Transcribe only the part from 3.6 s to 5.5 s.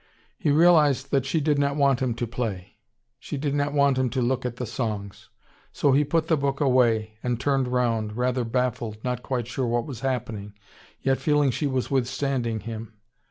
want him to look at the songs.